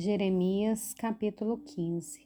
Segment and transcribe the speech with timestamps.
[0.00, 2.24] Jeremias capítulo 15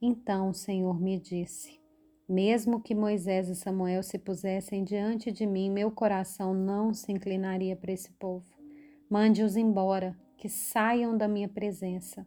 [0.00, 1.80] Então o Senhor me disse:
[2.28, 7.74] Mesmo que Moisés e Samuel se pusessem diante de mim, meu coração não se inclinaria
[7.74, 8.46] para esse povo.
[9.10, 12.24] Mande-os embora, que saiam da minha presença.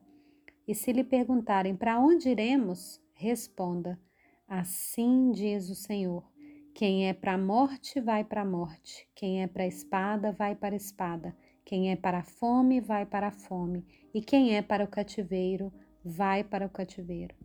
[0.68, 3.98] E se lhe perguntarem para onde iremos, responda:
[4.46, 6.30] Assim diz o Senhor.
[6.74, 9.08] Quem é para a morte, vai para a morte.
[9.14, 11.36] Quem é para a espada, vai para a espada.
[11.64, 15.72] Quem é para a fome, vai para a fome, e quem é para o cativeiro,
[16.04, 17.36] vai para o cativeiro.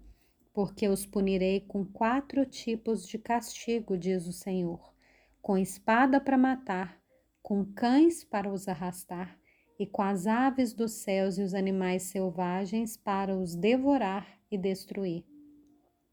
[0.52, 4.92] Porque os punirei com quatro tipos de castigo, diz o Senhor:
[5.40, 7.00] com espada para matar,
[7.40, 9.38] com cães para os arrastar,
[9.78, 15.24] e com as aves dos céus e os animais selvagens para os devorar e destruir.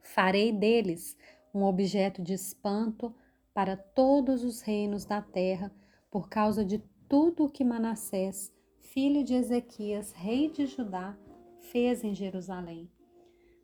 [0.04, 1.18] Farei deles
[1.56, 3.16] um objeto de espanto
[3.54, 5.74] para todos os reinos da terra,
[6.12, 11.18] por causa de tudo o que Manassés, filho de Ezequias, rei de Judá,
[11.62, 12.92] fez em Jerusalém.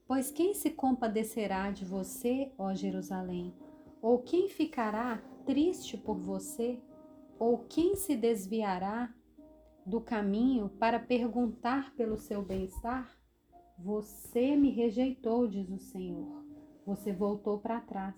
[0.08, 3.54] Pois quem se compadecerá de você, ó Jerusalém?
[4.02, 6.80] Ou quem ficará triste por você?
[7.38, 9.14] Ou quem se desviará
[9.86, 13.18] do caminho para perguntar pelo seu bem-estar?
[13.78, 16.51] Você me rejeitou, diz o Senhor.
[16.92, 18.16] Você voltou para trás.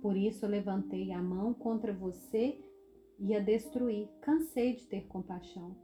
[0.00, 2.58] Por isso levantei a mão contra você
[3.18, 4.08] e a destruí.
[4.22, 5.76] Cansei de ter compaixão.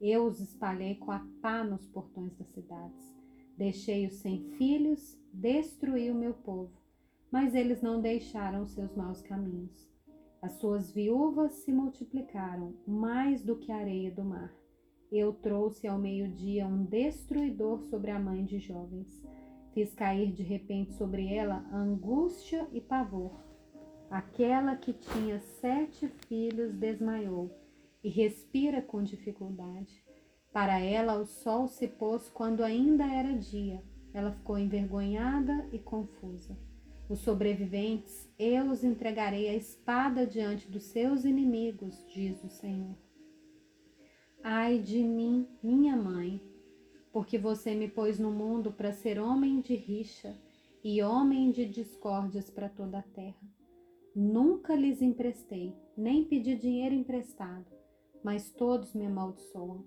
[0.00, 3.16] Eu os espalhei com a pá nos portões das cidades.
[3.56, 6.72] Deixei-os sem filhos, destruí o meu povo,
[7.30, 9.88] mas eles não deixaram seus maus caminhos.
[10.42, 14.52] As suas viúvas se multiplicaram mais do que a areia do mar.
[15.12, 19.22] Eu trouxe ao meio-dia um destruidor sobre a mãe de jovens.
[19.78, 23.30] Fiz cair de repente sobre ela angústia e pavor
[24.10, 27.56] Aquela que tinha sete filhos desmaiou
[28.02, 30.04] e respira com dificuldade.
[30.52, 33.80] Para ela, o sol se pôs quando ainda era dia.
[34.12, 36.58] Ela ficou envergonhada e confusa.
[37.08, 42.96] Os sobreviventes, eu os entregarei à espada diante dos seus inimigos, diz o Senhor.
[44.42, 46.47] Ai de mim, minha mãe,
[47.18, 50.40] porque você me pôs no mundo para ser homem de rixa
[50.84, 53.42] e homem de discórdias para toda a terra.
[54.14, 57.66] Nunca lhes emprestei, nem pedi dinheiro emprestado,
[58.22, 59.84] mas todos me amaldiçoam.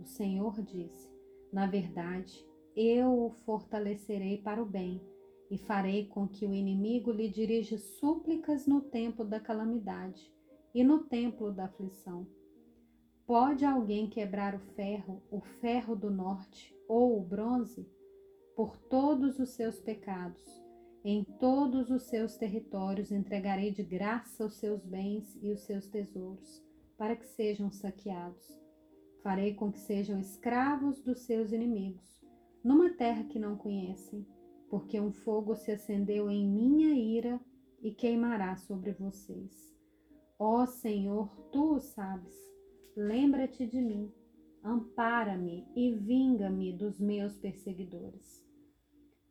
[0.00, 1.08] O Senhor disse:
[1.52, 2.44] Na verdade,
[2.74, 5.00] eu o fortalecerei para o bem
[5.52, 10.34] e farei com que o inimigo lhe dirija súplicas no tempo da calamidade
[10.74, 12.26] e no templo da aflição.
[13.26, 17.88] Pode alguém quebrar o ferro, o ferro do norte ou o bronze?
[18.54, 20.62] Por todos os seus pecados
[21.04, 26.62] em todos os seus territórios entregarei de graça os seus bens e os seus tesouros,
[26.96, 28.46] para que sejam saqueados.
[29.20, 32.20] Farei com que sejam escravos dos seus inimigos,
[32.62, 34.24] numa terra que não conhecem,
[34.70, 37.40] porque um fogo se acendeu em minha ira
[37.82, 39.76] e queimará sobre vocês.
[40.38, 42.36] Ó Senhor, tu o sabes,
[42.96, 44.12] lembra-te de mim,
[44.62, 48.42] ampara-me e vinga-me dos meus perseguidores.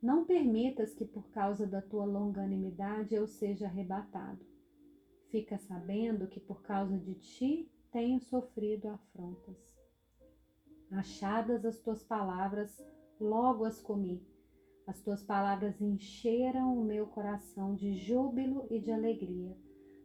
[0.02, 4.44] Não permitas que por causa da tua longanimidade eu seja arrebatado.
[5.30, 9.80] Fica sabendo que por causa de ti tenho sofrido afrontas.
[10.90, 12.84] Achadas as tuas palavras,
[13.20, 14.26] logo as comi.
[14.88, 19.56] As tuas palavras encheram o meu coração de júbilo e de alegria,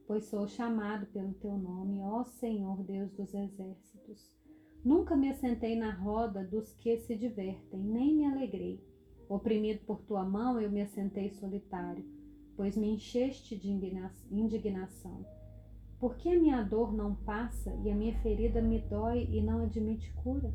[0.07, 4.33] pois sou chamado pelo teu nome, ó Senhor Deus dos exércitos.
[4.85, 8.81] Nunca me assentei na roda dos que se divertem, nem me alegrei
[9.29, 12.05] Oprimido por tua mão, eu me assentei solitário,
[12.57, 13.69] pois me encheste de
[14.31, 15.27] indignação.
[15.99, 19.65] Por que a minha dor não passa e a minha ferida me dói e não
[19.65, 20.55] admite cura?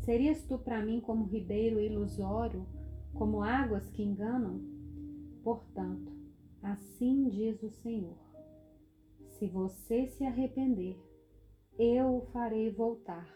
[0.00, 2.66] Serias tu para mim como ribeiro ilusório,
[3.14, 4.60] como águas que enganam?
[5.42, 6.12] Portanto,
[6.62, 8.18] assim diz o Senhor:
[9.38, 11.00] se você se arrepender,
[11.78, 13.32] eu o farei voltar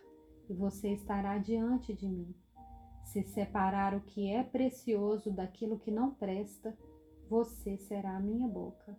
[0.48, 2.34] e você estará diante de mim.
[3.04, 6.76] Se separar o que é precioso daquilo que não presta,
[7.28, 8.98] você será a minha boca.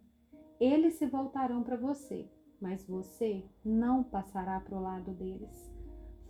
[0.60, 2.30] Eles se voltarão para você,
[2.62, 5.72] mas você não passará para o lado deles.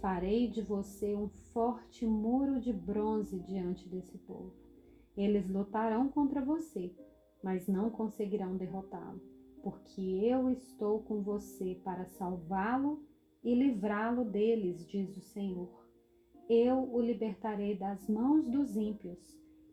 [0.02, 4.54] Farei de você um forte muro de bronze diante desse povo.
[5.16, 6.92] Eles lutarão contra você,
[7.44, 9.22] mas não conseguirão derrotá-lo,
[9.64, 13.02] porque eu estou com você para salvá-lo
[13.44, 15.84] e livrá-lo deles, diz o Senhor
[16.50, 19.18] eu o libertarei das mãos dos ímpios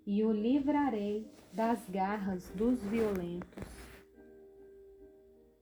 [0.06, 3.80] e o livrarei das garras dos violentos.